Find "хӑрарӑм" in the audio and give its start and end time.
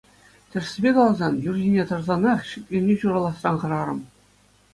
3.67-3.99